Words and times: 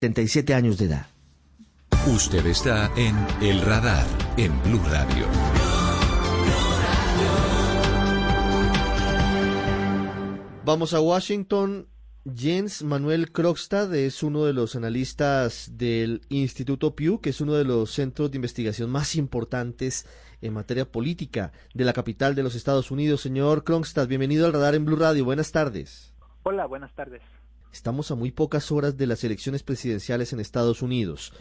77 0.00 0.54
años 0.54 0.78
de 0.78 0.84
edad. 0.84 1.06
Usted 2.06 2.46
está 2.46 2.88
en 2.96 3.16
El 3.42 3.60
Radar, 3.60 4.06
en 4.36 4.52
Blue 4.62 4.80
Radio. 4.88 5.26
Vamos 10.64 10.94
a 10.94 11.00
Washington. 11.00 11.88
Jens 12.32 12.84
Manuel 12.84 13.32
Krogstad 13.32 13.92
es 13.92 14.22
uno 14.22 14.44
de 14.44 14.52
los 14.52 14.76
analistas 14.76 15.76
del 15.76 16.20
Instituto 16.28 16.94
Pew, 16.94 17.20
que 17.20 17.30
es 17.30 17.40
uno 17.40 17.54
de 17.54 17.64
los 17.64 17.90
centros 17.90 18.30
de 18.30 18.36
investigación 18.36 18.90
más 18.90 19.16
importantes 19.16 20.06
en 20.40 20.52
materia 20.52 20.84
política 20.84 21.50
de 21.74 21.84
la 21.84 21.92
capital 21.92 22.36
de 22.36 22.44
los 22.44 22.54
Estados 22.54 22.92
Unidos. 22.92 23.22
Señor 23.22 23.64
Krogstad, 23.64 24.06
bienvenido 24.06 24.46
al 24.46 24.52
radar 24.52 24.76
en 24.76 24.84
Blue 24.84 24.94
Radio. 24.94 25.24
Buenas 25.24 25.50
tardes. 25.50 26.14
Hola, 26.44 26.66
buenas 26.66 26.94
tardes. 26.94 27.22
Estamos 27.72 28.10
a 28.10 28.14
muy 28.14 28.30
pocas 28.30 28.72
horas 28.72 28.96
de 28.96 29.06
las 29.06 29.24
elecciones 29.24 29.62
presidenciales 29.62 30.32
en 30.32 30.40
Estados 30.40 30.82
Unidos. 30.82 31.32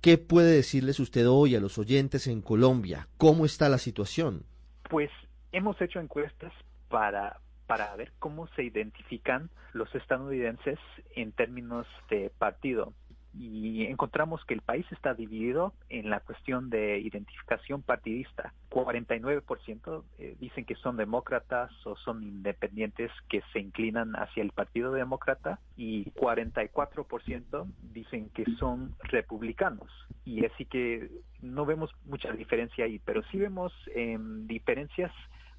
¿Qué 0.00 0.16
puede 0.16 0.52
decirles 0.54 0.98
usted 0.98 1.28
hoy 1.28 1.54
a 1.56 1.60
los 1.60 1.76
oyentes 1.78 2.26
en 2.26 2.40
Colombia? 2.40 3.08
¿Cómo 3.18 3.44
está 3.44 3.68
la 3.68 3.78
situación? 3.78 4.44
Pues 4.88 5.10
hemos 5.52 5.80
hecho 5.82 6.00
encuestas 6.00 6.52
para, 6.88 7.40
para 7.66 7.94
ver 7.96 8.12
cómo 8.18 8.48
se 8.56 8.64
identifican 8.64 9.50
los 9.72 9.94
estadounidenses 9.94 10.78
en 11.14 11.32
términos 11.32 11.86
de 12.08 12.30
partido 12.38 12.94
y 13.32 13.84
encontramos 13.86 14.44
que 14.44 14.54
el 14.54 14.60
país 14.60 14.84
está 14.90 15.14
dividido 15.14 15.72
en 15.88 16.10
la 16.10 16.20
cuestión 16.20 16.68
de 16.70 16.98
identificación 16.98 17.82
partidista. 17.82 18.52
49% 18.70 20.04
eh, 20.18 20.36
dicen 20.40 20.64
que 20.64 20.74
son 20.76 20.96
demócratas 20.96 21.70
o 21.86 21.96
son 21.96 22.22
independientes 22.22 23.10
que 23.28 23.42
se 23.52 23.60
inclinan 23.60 24.14
hacia 24.16 24.42
el 24.42 24.50
Partido 24.50 24.92
Demócrata 24.92 25.60
y 25.76 26.06
44% 26.12 27.72
dicen 27.92 28.30
que 28.30 28.44
son 28.58 28.94
republicanos. 29.04 29.90
Y 30.24 30.44
así 30.44 30.64
que 30.64 31.10
no 31.40 31.64
vemos 31.66 31.90
mucha 32.04 32.32
diferencia 32.32 32.84
ahí, 32.84 32.98
pero 32.98 33.22
sí 33.30 33.38
vemos 33.38 33.72
eh, 33.94 34.18
diferencias 34.46 35.12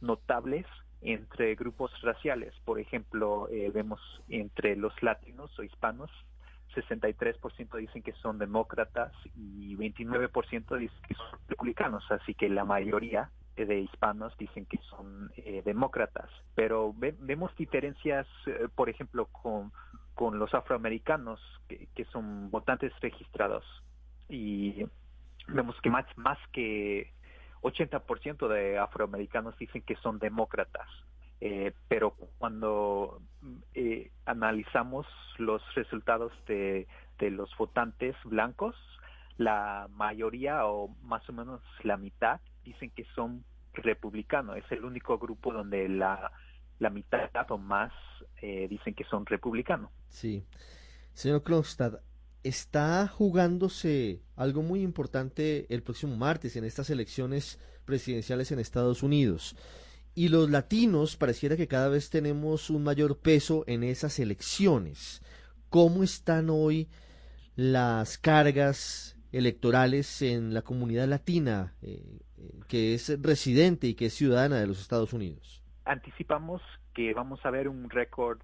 notables 0.00 0.66
entre 1.00 1.54
grupos 1.54 1.92
raciales. 2.02 2.54
Por 2.64 2.80
ejemplo, 2.80 3.48
eh, 3.50 3.70
vemos 3.72 4.00
entre 4.28 4.74
los 4.76 4.92
latinos 5.02 5.56
o 5.58 5.62
hispanos 5.62 6.10
63% 6.82 7.76
dicen 7.76 8.02
que 8.02 8.12
son 8.12 8.38
demócratas 8.38 9.12
y 9.34 9.76
29% 9.76 10.76
dicen 10.76 11.02
que 11.06 11.14
son 11.14 11.38
republicanos, 11.48 12.04
así 12.10 12.34
que 12.34 12.48
la 12.48 12.64
mayoría 12.64 13.30
de 13.56 13.80
hispanos 13.80 14.36
dicen 14.38 14.66
que 14.66 14.78
son 14.88 15.30
eh, 15.36 15.62
demócratas, 15.64 16.30
pero 16.54 16.94
vemos 16.94 17.54
diferencias, 17.56 18.26
eh, 18.46 18.68
por 18.74 18.88
ejemplo, 18.88 19.26
con, 19.26 19.72
los 20.38 20.52
afroamericanos 20.52 21.40
que, 21.68 21.88
que, 21.94 22.04
son 22.06 22.50
votantes 22.50 22.92
registrados 23.00 23.64
y 24.28 24.84
vemos 25.46 25.80
que 25.80 25.90
más, 25.90 26.06
más 26.16 26.38
que 26.52 27.12
80% 27.62 28.48
de 28.48 28.78
afroamericanos 28.78 29.56
dicen 29.58 29.82
que 29.82 29.96
son 29.96 30.18
demócratas. 30.18 30.88
Eh, 31.40 31.72
pero 31.88 32.14
cuando 32.38 33.20
eh, 33.74 34.10
analizamos 34.26 35.06
los 35.38 35.62
resultados 35.74 36.32
de, 36.46 36.86
de 37.18 37.30
los 37.30 37.50
votantes 37.56 38.16
blancos, 38.24 38.74
la 39.36 39.88
mayoría 39.92 40.66
o 40.66 40.88
más 41.02 41.28
o 41.28 41.32
menos 41.32 41.60
la 41.84 41.96
mitad 41.96 42.40
dicen 42.64 42.90
que 42.90 43.06
son 43.14 43.44
republicanos. 43.72 44.56
Es 44.56 44.70
el 44.70 44.84
único 44.84 45.18
grupo 45.18 45.52
donde 45.52 45.88
la, 45.88 46.32
mitad 46.90 47.50
o 47.50 47.58
más 47.58 47.92
eh, 48.42 48.66
dicen 48.68 48.94
que 48.94 49.04
son 49.04 49.24
republicanos. 49.26 49.90
Sí. 50.08 50.44
Señor 51.12 51.42
Kronstad, 51.42 52.00
está 52.42 53.06
jugándose 53.08 54.22
algo 54.36 54.62
muy 54.62 54.82
importante 54.82 55.72
el 55.72 55.82
próximo 55.82 56.16
martes 56.16 56.56
en 56.56 56.64
estas 56.64 56.90
elecciones 56.90 57.58
presidenciales 57.84 58.52
en 58.52 58.58
Estados 58.58 59.02
Unidos 59.02 59.56
y 60.18 60.30
los 60.30 60.50
latinos 60.50 61.16
pareciera 61.16 61.56
que 61.56 61.68
cada 61.68 61.88
vez 61.88 62.10
tenemos 62.10 62.70
un 62.70 62.82
mayor 62.82 63.18
peso 63.18 63.62
en 63.68 63.84
esas 63.84 64.18
elecciones. 64.18 65.22
¿Cómo 65.70 66.02
están 66.02 66.50
hoy 66.50 66.88
las 67.54 68.18
cargas 68.18 69.16
electorales 69.30 70.20
en 70.22 70.54
la 70.54 70.62
comunidad 70.62 71.06
latina 71.06 71.76
eh, 71.82 72.02
eh, 72.36 72.50
que 72.66 72.94
es 72.94 73.22
residente 73.22 73.86
y 73.86 73.94
que 73.94 74.06
es 74.06 74.14
ciudadana 74.14 74.56
de 74.56 74.66
los 74.66 74.80
Estados 74.80 75.12
Unidos? 75.12 75.62
Anticipamos 75.84 76.62
que 76.94 77.14
vamos 77.14 77.38
a 77.44 77.50
ver 77.50 77.68
un 77.68 77.88
récord 77.88 78.40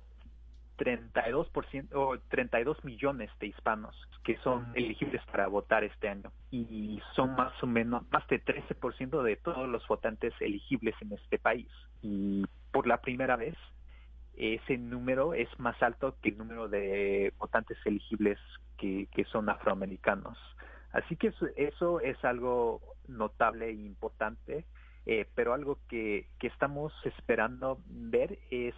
32% 0.77 1.89
o 1.95 2.19
32 2.29 2.85
millones 2.85 3.31
de 3.41 3.49
hispanos 3.49 3.97
que 4.25 4.37
son 4.39 4.67
elegibles 4.75 5.23
para 5.27 5.47
votar 5.49 5.85
este 5.85 6.09
año. 6.09 6.33
Y 6.51 7.01
son 7.15 7.35
más 7.37 7.53
o 7.63 7.67
menos 7.67 8.03
más 8.11 8.27
de 8.29 8.43
13% 8.43 9.23
de 9.23 9.37
todos 9.37 9.69
los 9.69 9.87
votantes 9.87 10.33
elegibles 10.41 10.95
en 11.01 11.13
este 11.13 11.39
país. 11.39 11.69
Y 12.03 12.45
por 12.73 12.87
la 12.87 13.01
primera 13.01 13.37
vez 13.37 13.55
ese 14.37 14.79
número 14.79 15.35
es 15.35 15.49
más 15.59 15.81
alto 15.83 16.17
que 16.21 16.31
el 16.31 16.39
número 16.39 16.69
de 16.69 17.33
votantes 17.39 17.79
elegibles 17.85 18.39
que, 18.79 19.09
que 19.13 19.25
son 19.25 19.49
afroamericanos. 19.49 20.39
Así 20.93 21.17
que 21.17 21.29
eso, 21.29 21.47
eso 21.57 22.01
es 22.01 22.23
algo 22.25 22.81
notable 23.09 23.69
e 23.69 23.73
importante, 23.73 24.65
eh, 25.07 25.27
pero 25.35 25.53
algo 25.53 25.79
que, 25.89 26.29
que 26.39 26.47
estamos 26.47 26.93
esperando 27.05 27.81
ver 27.87 28.39
es 28.51 28.75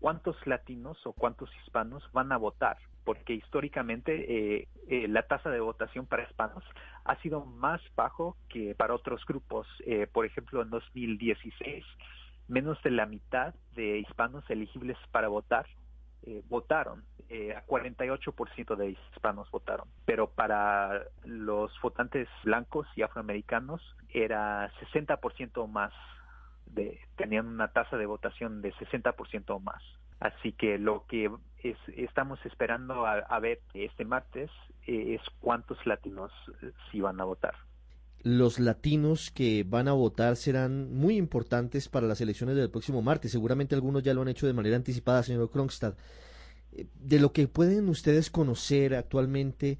cuántos 0.00 0.34
latinos 0.46 0.98
o 1.06 1.12
cuántos 1.12 1.50
hispanos 1.62 2.02
van 2.12 2.32
a 2.32 2.38
votar, 2.38 2.78
porque 3.04 3.34
históricamente 3.34 4.58
eh, 4.58 4.68
eh, 4.88 5.06
la 5.08 5.22
tasa 5.22 5.50
de 5.50 5.60
votación 5.60 6.06
para 6.06 6.24
hispanos 6.24 6.64
ha 7.04 7.16
sido 7.16 7.44
más 7.44 7.80
bajo 7.94 8.36
que 8.48 8.74
para 8.74 8.94
otros 8.94 9.24
grupos. 9.26 9.66
Eh, 9.84 10.06
por 10.10 10.24
ejemplo, 10.24 10.62
en 10.62 10.70
2016, 10.70 11.84
menos 12.48 12.82
de 12.82 12.90
la 12.90 13.06
mitad 13.06 13.54
de 13.74 13.98
hispanos 13.98 14.48
elegibles 14.48 14.96
para 15.12 15.28
votar 15.28 15.66
votaron, 16.50 17.02
a 17.56 17.64
48% 17.66 18.76
de 18.76 18.90
hispanos 18.90 19.50
votaron, 19.50 19.88
pero 20.04 20.28
para 20.28 21.04
los 21.24 21.72
votantes 21.80 22.28
blancos 22.44 22.86
y 22.94 23.00
afroamericanos 23.00 23.80
era 24.10 24.70
60% 24.92 25.66
más 25.66 25.94
de, 26.74 27.00
tenían 27.16 27.46
una 27.46 27.68
tasa 27.68 27.96
de 27.96 28.06
votación 28.06 28.62
de 28.62 28.72
60% 28.74 29.44
o 29.48 29.60
más. 29.60 29.82
Así 30.20 30.52
que 30.52 30.78
lo 30.78 31.06
que 31.06 31.30
es, 31.62 31.76
estamos 31.96 32.38
esperando 32.44 33.06
a, 33.06 33.38
ver 33.40 33.60
este 33.72 34.04
martes 34.04 34.50
eh, 34.86 35.14
es 35.14 35.22
cuántos 35.40 35.78
latinos 35.86 36.30
eh, 36.62 36.72
sí 36.90 37.00
van 37.00 37.20
a 37.20 37.24
votar. 37.24 37.54
Los 38.22 38.60
latinos 38.60 39.30
que 39.30 39.64
van 39.66 39.88
a 39.88 39.92
votar 39.92 40.36
serán 40.36 40.92
muy 40.92 41.16
importantes 41.16 41.88
para 41.88 42.06
las 42.06 42.20
elecciones 42.20 42.54
del 42.54 42.70
próximo 42.70 43.00
martes. 43.00 43.32
Seguramente 43.32 43.74
algunos 43.74 44.02
ya 44.02 44.12
lo 44.12 44.20
han 44.20 44.28
hecho 44.28 44.46
de 44.46 44.52
manera 44.52 44.76
anticipada, 44.76 45.22
señor 45.22 45.50
Kronstad. 45.50 45.94
Eh, 46.72 46.86
de 46.94 47.18
lo 47.18 47.32
que 47.32 47.48
pueden 47.48 47.88
ustedes 47.88 48.30
conocer 48.30 48.94
actualmente, 48.94 49.78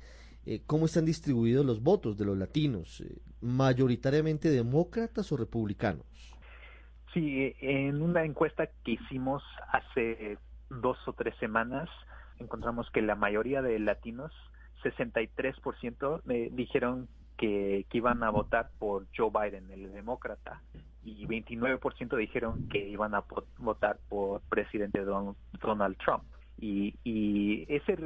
¿cómo 0.67 0.87
están 0.87 1.05
distribuidos 1.05 1.67
los 1.67 1.83
votos 1.83 2.17
de 2.17 2.25
los 2.25 2.37
latinos? 2.37 3.05
¿Mayoritariamente 3.43 4.49
demócratas 4.49 5.31
o 5.33 5.37
republicanos? 5.37 6.07
Sí, 7.12 7.56
en 7.60 8.03
una 8.03 8.25
encuesta 8.25 8.69
que 8.84 8.93
hicimos 8.93 9.43
hace 9.72 10.38
dos 10.69 10.97
o 11.09 11.12
tres 11.12 11.34
semanas, 11.38 11.88
encontramos 12.38 12.88
que 12.91 13.03
la 13.03 13.16
mayoría 13.16 13.62
de 13.62 13.78
latinos, 13.81 14.32
63%, 14.84 16.22
me 16.25 16.50
dijeron 16.50 17.09
que, 17.37 17.84
que, 17.91 17.98
iban 17.98 18.22
a 18.22 18.31
votar 18.31 18.71
por 18.78 19.06
Joe 19.16 19.31
Biden, 19.31 19.71
el 19.71 19.93
demócrata, 19.93 20.62
y 21.03 21.26
29% 21.26 22.16
dijeron 22.16 22.69
que 22.69 22.78
iban 22.78 23.15
a 23.15 23.25
votar 23.59 23.98
por 24.09 24.42
presidente 24.42 25.03
Donald 25.04 25.97
Trump. 25.98 26.22
Y, 26.59 26.94
y 27.04 27.65
ese 27.75 27.97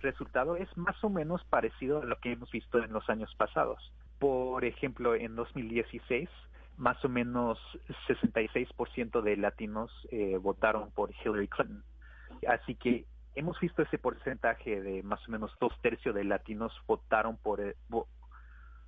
resultado 0.00 0.56
es 0.56 0.76
más 0.76 1.02
o 1.04 1.08
menos 1.08 1.44
parecido 1.44 2.02
a 2.02 2.04
lo 2.04 2.16
que 2.16 2.32
hemos 2.32 2.50
visto 2.50 2.82
en 2.82 2.92
los 2.92 3.08
años 3.08 3.32
pasados. 3.36 3.92
Por 4.18 4.64
ejemplo, 4.64 5.14
en 5.14 5.36
2016 5.36 6.28
más 6.76 7.02
o 7.04 7.08
menos 7.08 7.58
66% 8.08 9.22
de 9.22 9.36
latinos 9.36 9.90
eh, 10.10 10.36
votaron 10.36 10.90
por 10.90 11.12
Hillary 11.12 11.48
Clinton. 11.48 11.84
Así 12.48 12.74
que 12.74 13.06
hemos 13.34 13.58
visto 13.60 13.82
ese 13.82 13.98
porcentaje 13.98 14.80
de 14.80 15.02
más 15.02 15.26
o 15.28 15.30
menos 15.30 15.52
dos 15.60 15.72
tercios 15.82 16.14
de 16.14 16.24
latinos 16.24 16.72
votaron 16.86 17.36
por 17.36 17.60
eh, 17.60 17.76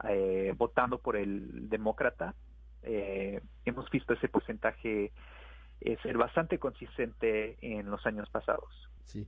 eh, 0.09 0.55
votando 0.57 0.99
por 0.99 1.17
el 1.17 1.69
demócrata. 1.69 2.35
hemos 2.83 3.89
visto 3.91 4.13
ese 4.15 4.29
porcentaje 4.29 5.13
ser 6.03 6.17
bastante 6.17 6.59
consistente 6.59 7.57
en 7.61 7.91
los 7.91 8.05
años 8.07 8.29
pasados. 8.31 8.71
Sí. 9.05 9.27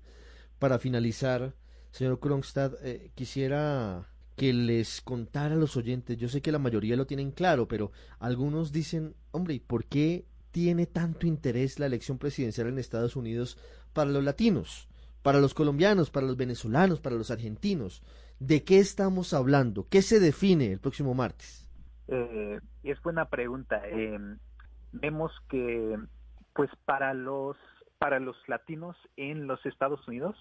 Para 0.59 0.79
finalizar, 0.79 1.53
señor 1.91 2.19
Kronstad, 2.19 2.73
quisiera 3.15 4.07
que 4.37 4.53
les 4.53 5.01
contara 5.01 5.55
a 5.55 5.59
los 5.59 5.77
oyentes, 5.77 6.17
yo 6.17 6.29
sé 6.29 6.43
que 6.43 6.53
la 6.53 6.59
mayoría 6.59 6.97
lo 6.97 7.07
tienen 7.07 7.31
claro, 7.31 7.67
pero 7.69 7.91
algunos 8.19 8.71
dicen, 8.71 9.15
hombre, 9.31 9.55
¿y 9.55 9.61
por 9.61 9.87
qué 9.87 10.27
tiene 10.51 10.87
tanto 10.87 11.27
interés 11.27 11.79
la 11.79 11.87
elección 11.87 12.19
presidencial 12.19 12.69
en 12.69 12.79
Estados 12.79 13.17
Unidos 13.17 13.59
para 13.93 14.11
los 14.11 14.23
latinos? 14.23 14.89
para 15.27 15.41
los 15.41 15.55
colombianos, 15.55 16.09
para 16.09 16.25
los 16.25 16.37
venezolanos, 16.37 17.01
para 17.01 17.17
los 17.17 17.33
argentinos. 17.33 18.01
¿De 18.39 18.63
qué 18.63 18.79
estamos 18.79 19.35
hablando? 19.35 19.89
¿Qué 19.91 20.01
se 20.01 20.21
define 20.21 20.71
el 20.71 20.79
próximo 20.79 21.15
martes? 21.15 21.69
Eh, 22.07 22.61
es 22.85 23.03
buena 23.03 23.25
pregunta. 23.29 23.83
Eh, 23.89 24.21
vemos 24.93 25.33
que, 25.49 25.99
pues, 26.55 26.71
para 26.85 27.13
los 27.13 27.57
para 27.99 28.21
los 28.21 28.37
latinos 28.47 28.97
en 29.17 29.49
los 29.49 29.67
Estados 29.67 30.07
Unidos, 30.07 30.37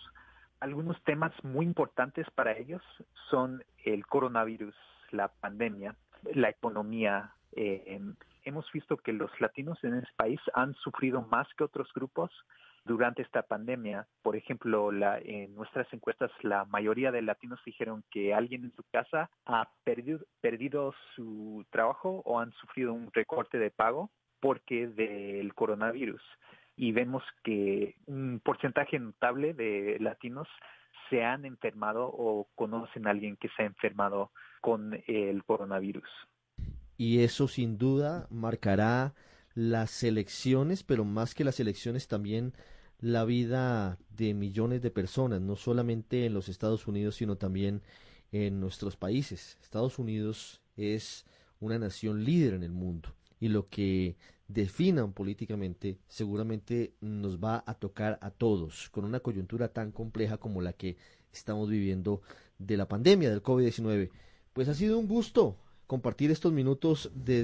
algunos 0.66 1.02
temas 1.04 1.32
muy 1.44 1.64
importantes 1.66 2.26
para 2.32 2.58
ellos 2.58 2.82
son 3.30 3.64
el 3.84 4.06
coronavirus, 4.08 4.76
la 5.12 5.28
pandemia, 5.28 5.96
la 6.34 6.50
economía. 6.50 7.34
Eh, 7.52 8.02
hemos 8.44 8.72
visto 8.72 8.98
que 8.98 9.14
los 9.14 9.30
latinos 9.40 9.78
en 9.84 9.94
ese 9.94 10.12
país 10.18 10.40
han 10.56 10.74
sufrido 10.74 11.22
más 11.22 11.48
que 11.56 11.64
otros 11.64 11.88
grupos 11.94 12.32
durante 12.84 13.22
esta 13.22 13.44
pandemia. 13.44 14.08
Por 14.24 14.36
ejemplo, 14.36 14.92
la, 14.92 15.20
en 15.20 15.54
nuestras 15.54 15.92
encuestas 15.94 16.32
la 16.42 16.66
mayoría 16.66 17.12
de 17.12 17.22
latinos 17.22 17.60
dijeron 17.64 18.04
que 18.10 18.34
alguien 18.34 18.64
en 18.64 18.76
su 18.76 18.84
casa 18.92 19.30
ha 19.46 19.70
perdido 19.84 20.96
su 21.16 21.64
trabajo 21.70 22.24
o 22.26 22.40
han 22.40 22.52
sufrido 22.54 22.92
un 22.92 23.12
recorte 23.14 23.60
de 23.60 23.70
pago 23.70 24.10
porque 24.40 24.88
del 24.88 25.54
coronavirus. 25.54 26.24
Y 26.78 26.92
vemos 26.92 27.24
que 27.44 27.96
un 28.06 28.42
porcentaje 28.44 29.00
notable 29.00 29.54
de 29.54 29.98
latinos 30.00 30.48
se 31.10 31.24
han 31.24 31.46
enfermado 31.46 32.06
o 32.08 32.48
conocen 32.56 33.08
a 33.08 33.12
alguien 33.12 33.38
que 33.38 33.50
se 33.56 33.64
ha 33.64 33.66
enfermado 33.66 34.32
con 34.62 35.02
el 35.08 35.44
coronavirus. 35.44 36.10
Y 36.98 37.24
eso 37.24 37.48
sin 37.48 37.78
duda 37.78 38.28
marcará 38.30 39.14
las 39.54 40.04
elecciones, 40.04 40.84
pero 40.84 41.06
más 41.06 41.34
que 41.34 41.44
las 41.44 41.60
elecciones 41.60 42.08
también 42.08 42.54
la 43.00 43.26
vida 43.26 43.98
de 44.10 44.34
millones 44.34 44.82
de 44.82 44.92
personas, 44.92 45.42
no 45.42 45.56
solamente 45.56 46.26
en 46.26 46.34
los 46.34 46.50
Estados 46.50 46.88
Unidos, 46.88 47.16
sino 47.16 47.38
también 47.38 47.82
en 48.32 48.60
nuestros 48.60 48.98
países. 48.98 49.58
Estados 49.62 50.00
Unidos 50.00 50.62
es 50.76 51.26
una 51.60 51.78
nación 51.78 52.24
líder 52.24 52.54
en 52.54 52.64
el 52.64 52.72
mundo 52.72 53.14
y 53.40 53.50
lo 53.50 53.70
que 53.70 54.18
definan 54.48 55.14
políticamente 55.14 55.98
seguramente 56.08 56.94
nos 57.02 57.38
va 57.38 57.64
a 57.66 57.74
tocar 57.74 58.20
a 58.22 58.30
todos 58.30 58.90
con 58.90 59.06
una 59.06 59.20
coyuntura 59.20 59.70
tan 59.70 59.92
compleja 59.92 60.38
como 60.38 60.62
la 60.62 60.74
que 60.74 60.98
estamos 61.34 61.70
viviendo 61.70 62.22
de 62.60 62.78
la 62.78 62.88
pandemia 62.88 63.30
del 63.30 63.44
COVID-19. 63.44 64.12
Pues 64.54 64.70
ha 64.70 64.74
sido 64.74 65.00
un 65.00 65.08
gusto 65.08 65.58
compartir 65.88 66.32
estos 66.32 66.54
minutos 66.54 67.12
desde 67.14 67.44